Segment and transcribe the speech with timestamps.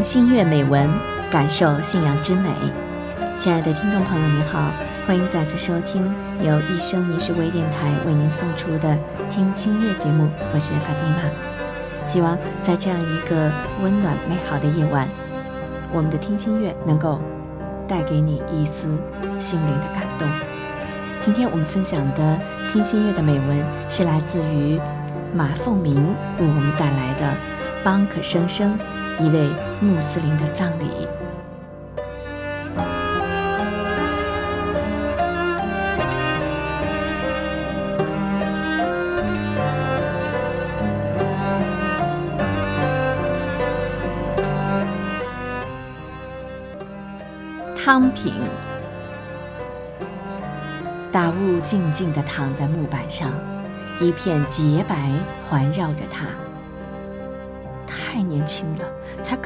[0.00, 0.88] 听心悦美文，
[1.30, 2.48] 感受信仰之美。
[3.36, 4.70] 亲爱的听众朋友，您好，
[5.06, 6.10] 欢迎再次收听
[6.42, 8.88] 由一生一世微电台为您送出的
[9.28, 12.08] 《听心悦》节目，我是法蒂玛。
[12.08, 15.06] 希望在这样一个温暖美好的夜晚，
[15.92, 17.20] 我们的听心悦能够
[17.86, 18.88] 带给你一丝
[19.38, 20.26] 心灵的感动。
[21.20, 22.38] 今天我们分享的
[22.72, 24.80] 听心悦的美文是来自于
[25.34, 25.94] 马凤鸣
[26.38, 27.26] 为我们带来的
[27.84, 28.78] 《邦可生生》。
[29.22, 29.50] 一位
[29.82, 31.06] 穆斯林的葬礼。
[47.76, 48.32] 汤品，
[51.12, 53.30] 大雾静静地躺在木板上，
[54.00, 54.96] 一片洁白
[55.48, 56.24] 环绕着他。
[57.86, 58.84] 太年轻了，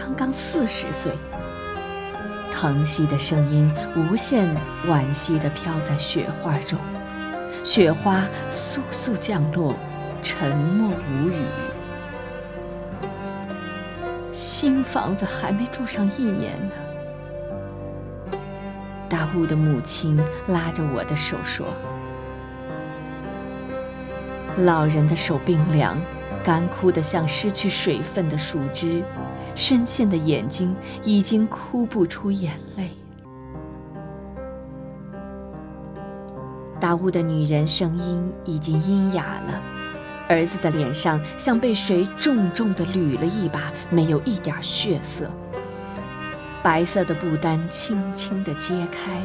[0.04, 1.12] 刚刚四十岁。
[2.52, 4.54] 疼惜的声音无限
[4.86, 6.78] 惋惜地飘在雪花中，
[7.64, 9.74] 雪花簌簌降落，
[10.22, 11.46] 沉默无语。
[14.30, 16.74] 新房子还没住上一年呢。
[19.08, 21.66] 大雾的母亲拉着我的手说
[24.64, 25.96] ：“老人的手冰凉。”
[26.44, 29.02] 干枯的像失去水分的树枝，
[29.54, 32.90] 深陷的眼睛已经哭不出眼泪。
[36.80, 39.62] 大雾的女人声音已经阴哑了，
[40.28, 45.30] 儿子的脸上像被谁重重地捋了一把，没有一点血色。
[46.62, 49.20] 白色的布单轻轻地揭开，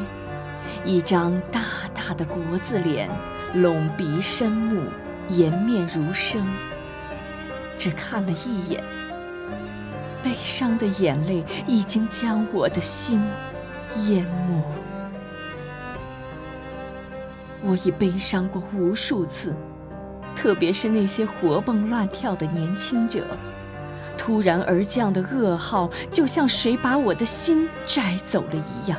[0.85, 1.61] 一张大
[1.93, 3.09] 大的国字脸，
[3.55, 4.83] 隆鼻深目，
[5.29, 6.45] 颜面如生。
[7.77, 8.83] 只看了一眼，
[10.23, 13.21] 悲伤的眼泪已经将我的心
[14.07, 14.63] 淹没。
[17.61, 19.53] 我已悲伤过无数次，
[20.35, 23.25] 特别是那些活蹦乱跳的年轻者，
[24.17, 28.97] 突然而降的噩耗，就像谁把我的心摘走了一样。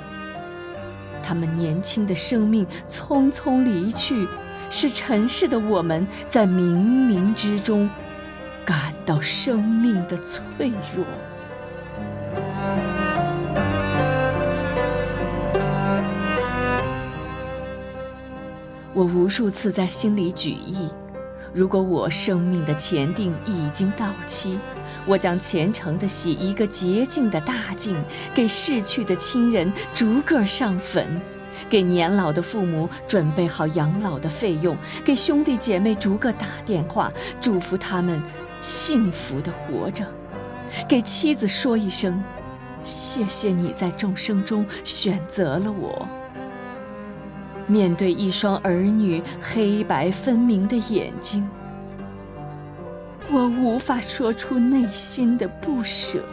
[1.22, 4.26] 他们年轻的生命匆匆离去，
[4.69, 7.88] 是尘世的我们在冥冥之中。
[8.70, 11.04] 感到生命的脆弱。
[18.94, 20.88] 我无数次在心里举意：
[21.53, 24.56] 如果我生命的前定已经到期，
[25.04, 28.00] 我将虔诚地洗一个洁净的大净，
[28.32, 31.04] 给逝去的亲人逐个上坟，
[31.69, 38.22] 给年老的父母准备好养老的费用，给兄弟姐妹逐个打电话，祝福他们。
[38.60, 40.04] 幸福的活着，
[40.88, 42.22] 给妻子说一声
[42.84, 46.06] ：“谢谢你在众生中选择了我。”
[47.66, 51.49] 面对一双儿女黑白分明的眼睛，
[53.31, 56.25] 我无法说出内心的不舍。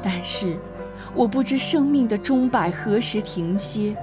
[0.00, 0.56] 但是，
[1.14, 3.96] 我不知生命的钟摆何时停歇，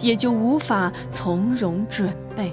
[0.00, 2.52] 也就无法从容准备。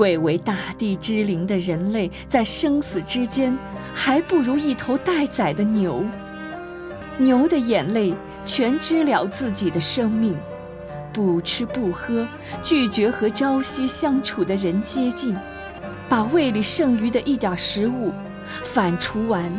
[0.00, 3.54] 贵为大地之灵的人类，在生死之间，
[3.94, 6.02] 还不如一头待宰的牛。
[7.18, 10.34] 牛的眼泪全知了自己的生命，
[11.12, 12.26] 不吃不喝，
[12.62, 15.36] 拒绝和朝夕相处的人接近，
[16.08, 18.10] 把胃里剩余的一点食物
[18.64, 19.52] 反刍完，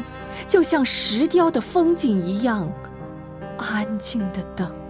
[0.48, 2.68] 就像石雕的风景一样，
[3.60, 4.81] 安静的等。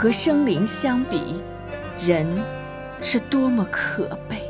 [0.00, 1.42] 和生灵相比，
[2.06, 2.24] 人
[3.02, 4.48] 是多么可悲！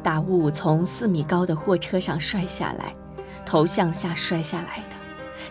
[0.00, 2.94] 大雾从四米高的货车上摔下来，
[3.44, 4.94] 头向下摔下来的，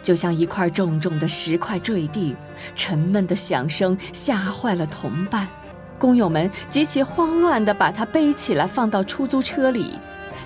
[0.01, 2.33] 就像一块重重的石块坠地，
[2.77, 5.45] 沉闷的响声吓坏了同伴。
[5.99, 9.99] 工友们极其慌乱地把他背起来，放到出租车里。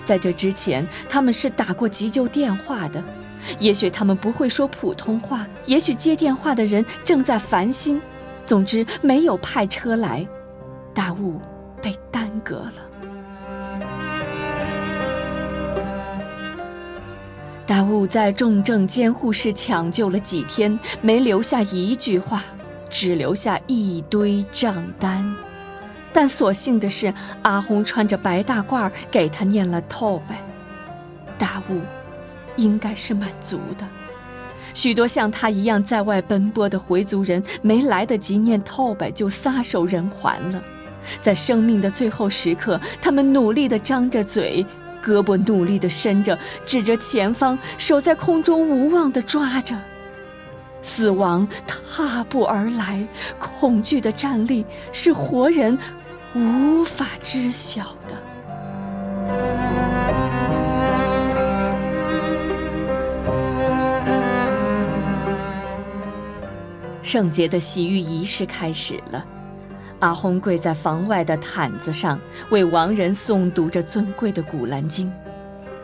[0.04, 3.00] 在这之前，他们是打过急救电话的。
[3.58, 8.00] 也许他们不会说普通话，也许接电话的人正在烦心。
[8.46, 10.26] 总之，没有派车来，
[10.92, 11.40] 大雾
[11.80, 12.72] 被耽搁了。
[17.64, 22.42] 大雾在重症监护室抢救了几天，没留下一句话，
[22.90, 25.34] 只留下一堆账单。
[26.12, 30.42] 但所幸的是，阿红穿着白大褂给他念了 t 呗。
[31.38, 31.80] 大雾。
[32.56, 33.86] 应该是满足的，
[34.74, 40.62] 许多像他一样在外奔波的回族人，没来得及念透白，就撒手人寰了。
[41.20, 44.64] 在生命的最后时刻，他们努力地张着嘴，
[45.04, 49.76] 胳膊努力地伸着，指着前方，手在空中无望地抓着。
[50.80, 53.06] 死亡踏步而来，
[53.38, 55.78] 恐惧的站立，是活人
[56.34, 58.31] 无法知晓的。
[67.12, 69.22] 圣洁的洗浴仪式开始了。
[70.00, 72.18] 阿訇跪在房外的毯子上，
[72.48, 75.06] 为亡人诵读着尊贵的《古兰经》，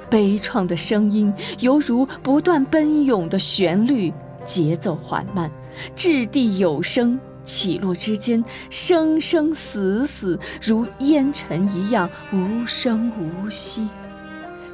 [0.08, 4.10] 悲怆的声音犹如不断奔涌的旋律，
[4.42, 5.50] 节奏缓慢，
[5.94, 13.86] 掷地有声，起落之间生生死死如烟尘一样无声无息，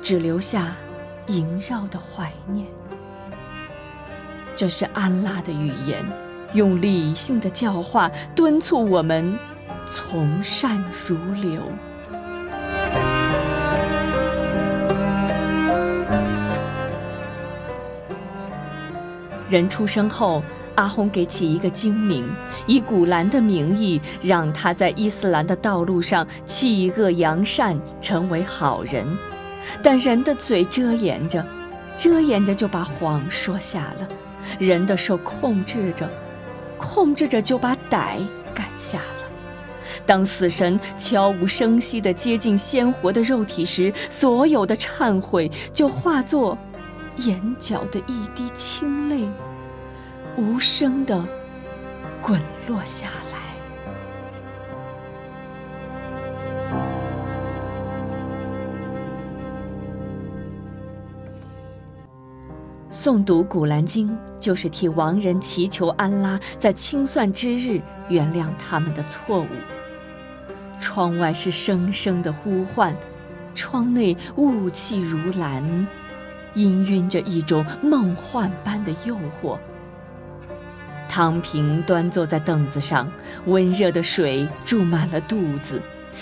[0.01, 0.73] 只留下
[1.27, 2.65] 萦绕的怀念。
[4.55, 6.24] 这是安拉的语言。
[6.55, 9.37] 用理性的教化敦促我们
[9.89, 11.61] 从善如流。
[19.51, 20.43] 人出生后，
[20.75, 22.29] 阿訇给起一个精名，
[22.67, 29.06] 以古兰的名义，让他在伊斯兰的道路上弃恶扬善，成为好人。
[29.83, 31.45] 但人的嘴遮掩着，
[31.99, 34.09] 遮掩着就把谎说下了，
[34.59, 36.09] 人的手控制着。
[36.85, 38.19] 控制着就把歹
[38.55, 39.05] 赶下了。
[40.07, 46.59] 当死神悄无声息地接近鲜活的肉体时，所有的忏悔就化作
[47.17, 49.27] 眼角的一滴清泪，
[50.37, 51.25] 无声地
[52.21, 53.24] 滚落下来。
[63.05, 64.09] 诵读《古兰经》，
[64.41, 67.79] 就是替亡人祈求安拉在清算之日
[68.09, 69.49] 原谅他们的错误。
[70.81, 72.97] 窗外是声声的呼唤，
[73.55, 75.62] 窗内雾气如蓝，
[76.55, 79.59] 氤氲着一种梦幻般的诱惑。
[81.06, 83.06] 汤平端坐在凳子上，
[83.45, 85.79] 温热的水注满了肚子。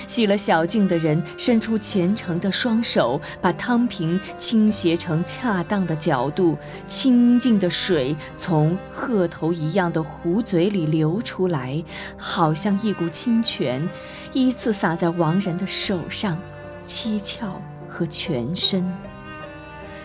[0.06, 6.56] 洗了小净的人伸出虔诚的双手，把汤瓶倾斜成恰当的角度，
[6.87, 11.83] 清净的水从鹤头一样的壶嘴里流出来，
[12.17, 13.89] 好像一股清泉，
[14.33, 16.39] 依次洒在亡人的手上、
[16.85, 17.53] 七窍
[17.89, 18.85] 和全身。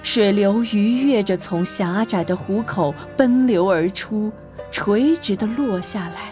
[0.03, 4.31] 水流愉悦着从狭窄的壶口奔流而出，
[4.71, 6.31] 垂直地落下来。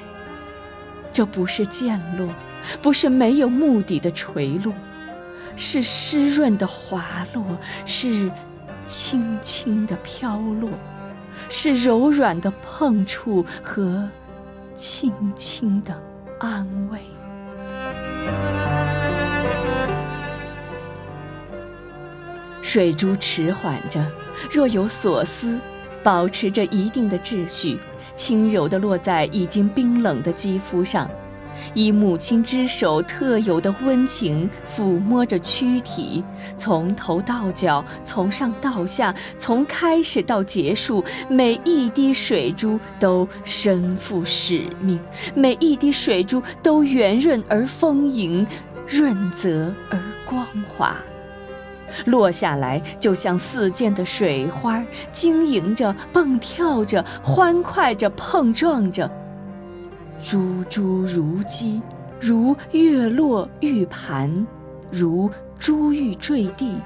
[1.12, 2.30] 这不是溅落。
[2.81, 4.73] 不是没有目的的垂落，
[5.56, 7.44] 是湿润的滑落，
[7.85, 8.29] 是
[8.85, 10.69] 轻轻的飘落，
[11.50, 14.07] 是柔软的碰触和
[14.75, 16.00] 轻轻的
[16.39, 17.00] 安慰。
[22.61, 24.06] 水珠迟缓着，
[24.51, 25.57] 若有所思，
[26.03, 27.77] 保持着一定的秩序，
[28.15, 31.09] 轻柔地落在已经冰冷的肌肤上。
[31.74, 36.24] 以母亲之手特有的温情抚摸着躯体，
[36.56, 45.00] 从头到脚，从上到下，从开始到结束，每一滴水珠都身负使命，
[45.34, 48.45] 每一滴水珠都圆润而丰盈，
[48.88, 50.95] 润泽而光滑，
[52.06, 59.10] 落下来就像似溅的水花，晶莹着，蹦跳着，欢快着，碰撞着。
[60.25, 61.79] 珠珠如鸡，
[62.19, 64.47] 如月落玉盘，
[64.89, 65.29] 如
[65.59, 66.77] 珠玉坠地。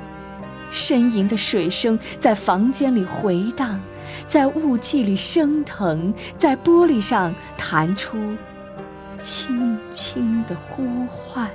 [0.73, 3.79] 呻吟的水声在房间里回荡，
[4.27, 8.17] 在雾气里升腾，在玻璃上弹出
[9.21, 11.47] 轻轻的呼唤。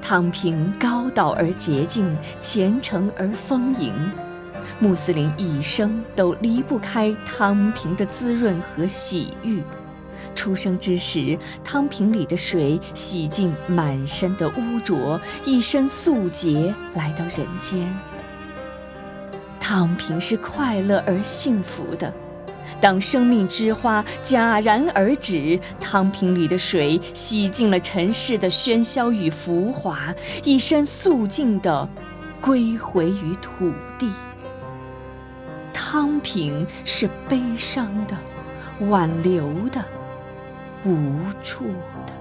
[0.00, 3.92] 躺平高岛而洁净，虔诚而丰盈。
[4.82, 9.62] 穆斯林一生都离不开汤瓶的滋润和洗浴。
[10.34, 17.94] 出生之时，汤瓶里的水洗净满身的污浊，一身素洁来到人间。
[19.60, 22.12] 汤瓶是快乐而幸福的。
[22.80, 30.12] 当生命之花戛然而止，汤瓶里的水洗净了尘世的喧嚣与浮华，
[30.42, 31.88] 一身素净地
[32.40, 34.10] 归回于土地。
[35.92, 38.16] 汤瓶是悲伤的、
[38.88, 39.84] 挽留的、
[40.86, 41.66] 无助
[42.06, 42.14] 的。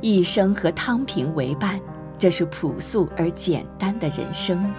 [0.00, 1.80] 一生和汤平为伴，
[2.16, 4.72] 这是朴素而简单的人生。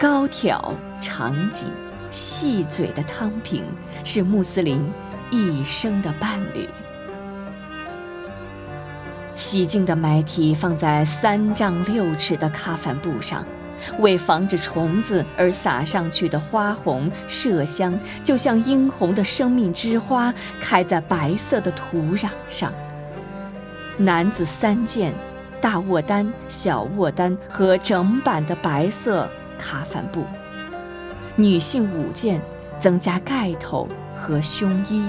[0.00, 1.70] 高挑、长颈、
[2.10, 3.62] 细嘴的汤平
[4.02, 4.84] 是穆斯林
[5.30, 6.68] 一生的伴侣。
[9.36, 13.46] 洗净的埋体放在三丈六尺的咖帆布上，
[13.98, 22.72] 为防止虫子而撒上去的花红麝香，就像殷红的生命之花开在白色的土壤上。
[23.96, 25.12] 男子三件：
[25.60, 29.28] 大卧单、小卧单和整版的白色
[29.58, 30.20] 卡帆布；
[31.34, 32.40] 女性五件，
[32.78, 35.02] 增加盖头和胸衣。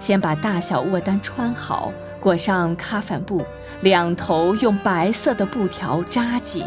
[0.00, 1.92] 先把大小卧单穿好。
[2.20, 3.44] 裹上咖帆布，
[3.82, 6.64] 两头用白色的布条扎紧。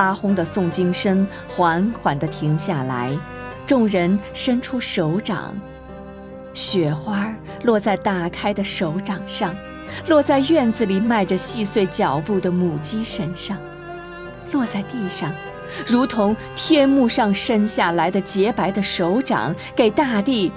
[0.00, 3.14] 阿訇的诵经声缓缓地停下来，
[3.66, 5.54] 众人伸出手掌，
[6.54, 7.30] 雪花
[7.64, 9.54] 落在打开的手掌上，
[10.08, 13.58] 落在院子里迈着细碎脚步的母鸡身上，
[14.52, 15.30] 落在地上。
[15.86, 20.50] 如同天幕上伸下来的洁白的手掌，给大地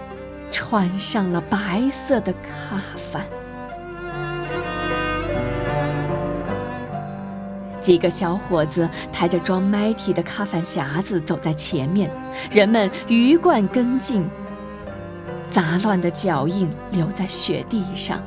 [0.54, 2.82] 穿上了白色的咖
[3.12, 3.22] 帆。
[7.84, 12.10] 几个小伙子抬着装麦提的咖啡匣子走在前面，
[12.50, 14.25] 人们鱼贯跟进，
[15.50, 18.20] 杂乱的脚印留在雪地上，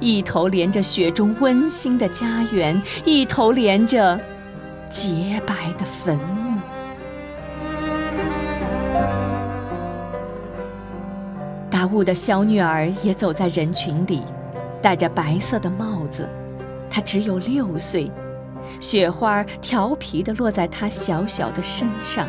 [0.00, 4.18] 一头连着雪中温馨的家园，一头连着。
[4.88, 6.58] 洁白的坟墓。
[11.70, 14.24] 达悟的小女儿也走在人群里，
[14.82, 16.28] 戴着白色的帽子。
[16.90, 18.10] 她只有六岁，
[18.78, 22.28] 雪花调皮地落在她小小的身上，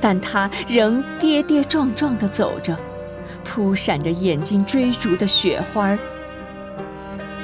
[0.00, 2.76] 但她仍跌跌撞撞地走着，
[3.44, 5.96] 扑闪着眼睛追逐的雪花。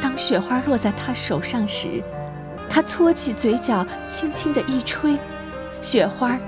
[0.03, 2.03] 当雪花落在她手上时，
[2.71, 5.17] 他搓起嘴角，轻轻地一吹，
[5.81, 6.39] 雪花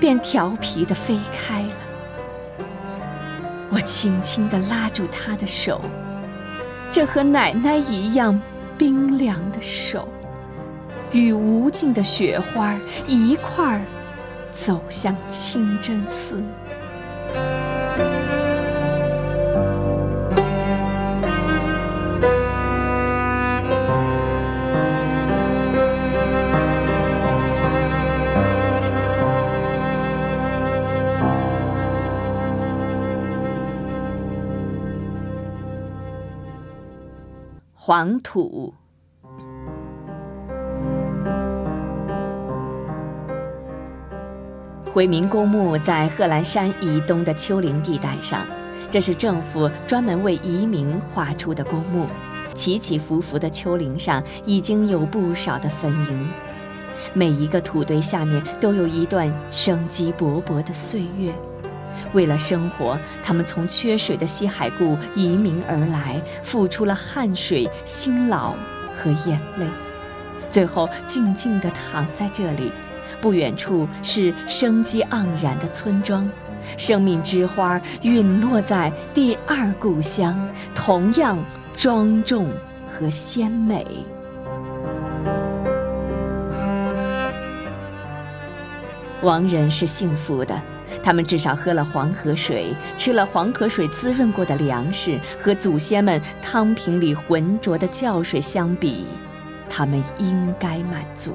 [0.00, 1.70] 便调皮地飞开了。
[3.70, 5.80] 我轻轻地拉住他的手，
[6.90, 8.40] 这和奶奶一样
[8.76, 10.08] 冰凉的手，
[11.12, 13.82] 与无尽的雪花一块儿
[14.52, 16.42] 走向清真寺。
[37.74, 38.74] 黄土。
[44.92, 48.44] 回民公墓在贺兰山以东的丘陵地带上，
[48.90, 52.06] 这是政府专门为移民划出的公墓。
[52.54, 56.24] 起起伏伏的丘陵上已经有不少的坟茔，
[57.14, 61.32] 每一个土堆下面都有一段生机勃勃的岁月。
[62.12, 68.54] 为了生活，他们从缺水的西海固移民而来，付出了汗水、辛劳
[68.96, 69.66] 和眼泪，
[70.50, 72.72] 最后静静地躺在这里。
[73.20, 76.28] 不远处是生机盎然的村庄，
[76.76, 81.38] 生命之花陨落在第二故乡，同样
[81.76, 82.48] 庄重
[82.88, 83.86] 和鲜美。
[89.22, 90.56] 亡人是幸福的。
[91.02, 99.06] 他们至少喝了黄河水，吃了黄河水滋润过的粮食，和祖先们汤瓶里浑浊的窖水相比，
[99.68, 101.32] 他们应该满足。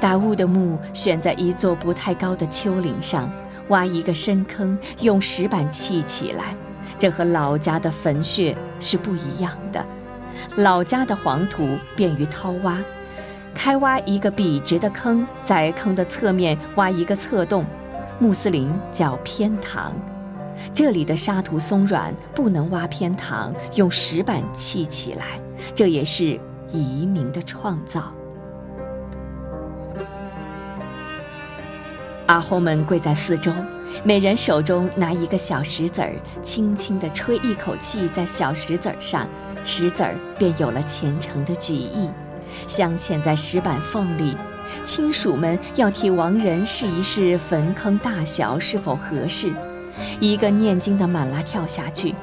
[0.00, 3.30] 达悟的墓选在一座不太高的丘陵上，
[3.68, 6.54] 挖一个深坑，用石板砌起来。
[6.98, 9.84] 这和老家的坟穴是不一样的。
[10.56, 12.78] 老家的黄土便于掏挖，
[13.54, 17.64] 开挖一个笔直的坑，在坑的侧面挖一个侧洞。
[18.20, 19.92] 穆斯林叫偏堂，
[20.74, 25.40] 这里的沙土松软，不能挖偏堂，用石板砌起来，
[25.74, 26.38] 这也是
[26.70, 28.12] 移民的创造。
[32.28, 33.50] 阿訇们跪在四周，
[34.04, 39.26] 每人手中拿一个小石子儿，轻轻地吹一口气在小石子儿上，
[39.64, 42.10] 石子儿便有了虔诚的举意，
[42.66, 44.36] 镶嵌在石板缝里。
[44.84, 49.50] 亲属们要替亡人试一试坟坑大小是否合适。
[50.20, 52.14] 一个念经的满拉跳下去，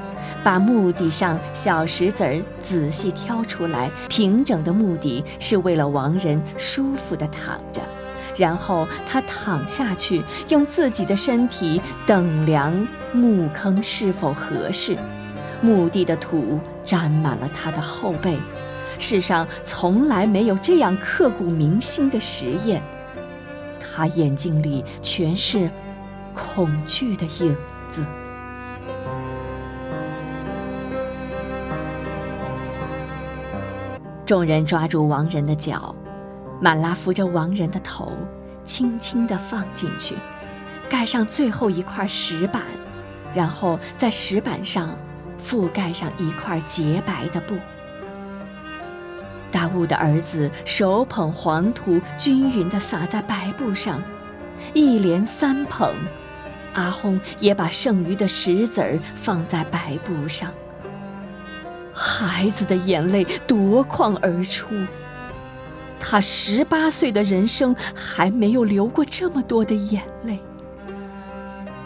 [0.43, 3.89] 把墓地上小石子儿仔细挑出来。
[4.07, 7.81] 平整的墓地是为了亡人舒服地躺着，
[8.37, 14.97] 然后他躺下去，用自己的身体等量墓坑是否合适。
[15.61, 18.37] 墓地的土沾满了他的后背。
[18.97, 22.81] 世上从来没有这样刻骨铭心的实验。
[23.79, 25.69] 他眼睛里全是
[26.33, 27.55] 恐惧的影
[27.87, 28.05] 子。
[34.25, 35.95] 众人抓住亡人的脚，
[36.61, 38.11] 满拉扶着亡人的头，
[38.63, 40.15] 轻轻地放进去，
[40.89, 42.63] 盖上最后一块石板，
[43.33, 44.89] 然后在石板上
[45.45, 47.55] 覆盖上一块洁白的布。
[49.51, 54.01] 大雾的儿子手捧黄土，均匀地撒在白布上，
[54.73, 55.93] 一连三捧。
[56.73, 60.51] 阿轰也把剩余的石子儿放在白布上。
[61.93, 64.67] 孩子的眼泪夺眶而出。
[66.07, 70.39] 他十八岁的人生还没有流过这么多的眼泪。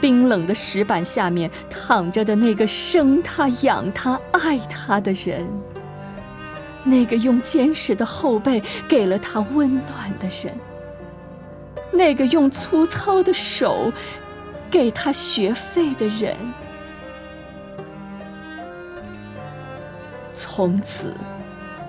[0.02, 5.48] 冰冷的石板下面躺着的那个生他、养他、爱他的人，
[6.84, 10.54] 那个用坚实的后背给了他温暖的人，
[11.90, 13.90] 那个用粗糙的手
[14.70, 16.36] 给他学费的人。
[20.34, 21.14] 从此，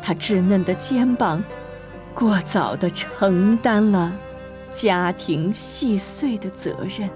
[0.00, 1.42] 他稚嫩的肩膀，
[2.21, 4.12] 过早地承担了
[4.71, 7.09] 家庭细碎的责任。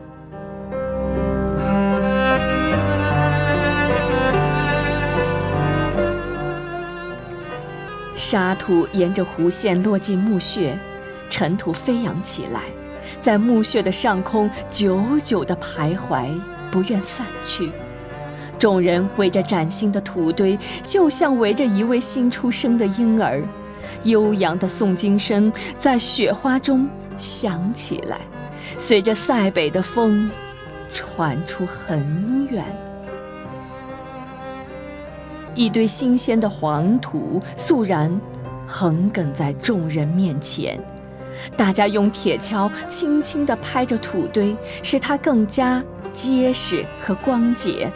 [8.16, 10.74] 沙土沿着弧线落进墓穴，
[11.28, 12.62] 尘土飞扬起来，
[13.20, 16.30] 在墓穴的上空久久地徘徊，
[16.70, 17.70] 不愿散去。
[18.58, 23.42] 众人围着崭新的土堆，就像围着一位新出生的婴儿。
[24.04, 26.88] 悠扬的诵经声在雪花中
[27.18, 28.20] 响起来，
[28.78, 30.30] 随着塞北的风，
[30.90, 32.64] 传出很远。
[35.54, 38.20] 一堆新鲜的黄土肃然
[38.66, 40.80] 横亘在众人面前，
[41.56, 47.88] 大家用铁锹轻轻地拍着土堆，使它更加结实和光洁。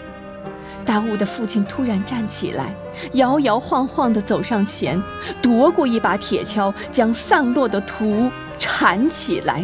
[0.88, 2.72] 大雾的父亲突然站起来，
[3.12, 4.98] 摇摇晃晃地走上前，
[5.42, 9.62] 夺过一把铁锹，将散落的土铲起来，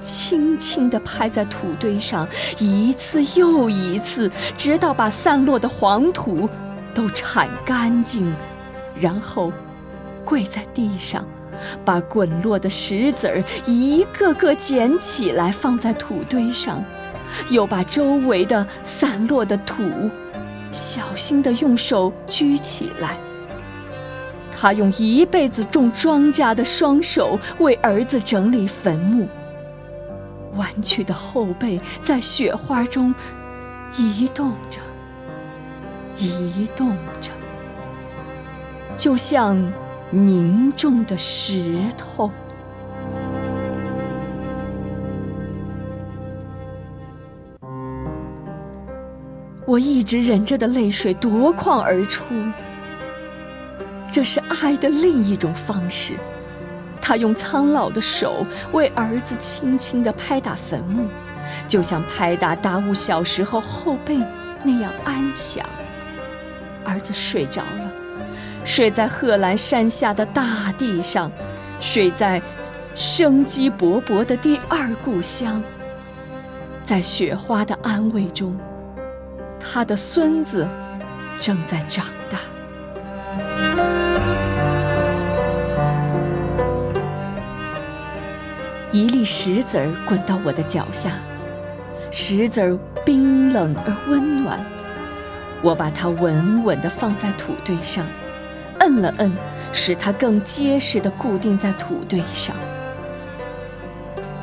[0.00, 2.26] 轻轻地拍在土堆上，
[2.58, 6.50] 一次又一次，直到把散落的黄土
[6.92, 8.34] 都铲干净，
[8.96, 9.52] 然后
[10.24, 11.24] 跪在地上，
[11.84, 16.82] 把滚落的石子儿一个个捡起来放在土堆上，
[17.48, 19.84] 又把周围的散落的土。
[20.74, 23.16] 小心地用手举起来。
[24.50, 29.28] 他用一辈子种庄稼的双手为儿子整理坟墓。
[30.56, 33.14] 弯曲的后背在雪花中
[33.96, 34.80] 移动着，
[36.16, 37.30] 移动着，
[38.96, 39.72] 就像
[40.10, 42.30] 凝重的石头。
[49.66, 52.24] 我一直忍着的泪水夺眶而出，
[54.12, 56.14] 这是爱的另一种方式。
[57.00, 61.06] 他用苍老的手为儿子轻轻地拍打坟墓，
[61.66, 64.18] 就像拍打达悟小时候后背
[64.62, 65.64] 那样安详。
[66.84, 67.92] 儿子睡着了，
[68.64, 71.30] 睡在贺兰山下的大地上，
[71.80, 72.40] 睡在
[72.94, 75.62] 生机勃勃的第二故乡，
[76.82, 78.54] 在雪花的安慰中。
[79.72, 80.68] 他的孙子
[81.40, 82.38] 正在长大。
[88.92, 91.12] 一粒石子儿滚到我的脚下，
[92.12, 94.60] 石子儿冰冷而温暖。
[95.62, 98.06] 我把它稳稳地放在土堆上，
[98.78, 99.32] 摁了摁，
[99.72, 102.54] 使它更结实地固定在土堆上。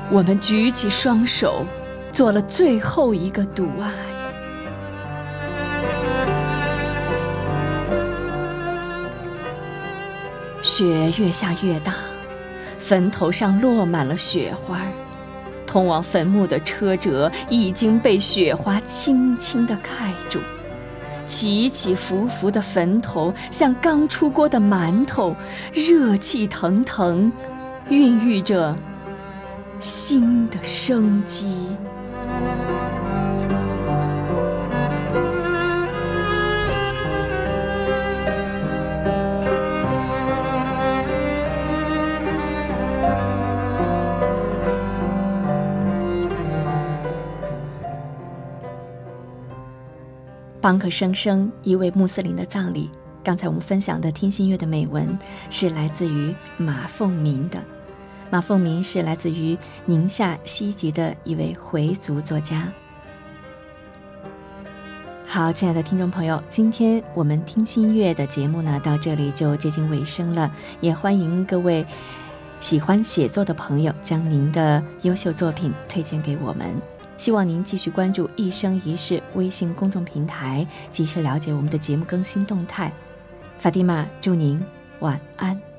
[0.09, 1.65] 我们举起双手，
[2.11, 4.10] 做了最后一个赌爱。
[10.81, 11.93] 雪越下越大，
[12.79, 14.81] 坟头上落满了雪花，
[15.67, 19.89] 通往坟墓的车辙已经被雪花轻轻地盖
[20.27, 20.39] 住，
[21.27, 25.35] 起起伏伏的坟头像刚出锅的馒头，
[25.71, 27.31] 热气腾腾，
[27.89, 28.75] 孕育着
[29.79, 31.67] 新的生机。
[50.61, 52.89] 邦克生生一位穆斯林的葬礼。
[53.23, 55.17] 刚才我们分享的听心乐的美文
[55.49, 57.59] 是来自于马凤鸣的。
[58.29, 62.71] 马凤鸣是来自于宁夏西吉的一位回族作家。
[65.25, 70.51] 好，亲爱的听众朋友，今天我们听心乐的节目呢，到这里就接近尾声了。
[70.79, 71.85] 也欢迎各位
[72.59, 76.75] 喜欢写作的朋友将您的优秀作品推荐给我们。
[77.21, 82.91] 希望您继续关注“一生一世”微信公众平台，及时了解我们的节目更新动态。
[83.59, 84.59] 法蒂玛，祝您
[85.01, 85.70] 晚安。